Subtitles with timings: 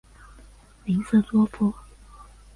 [0.83, 1.71] 林斯多夫。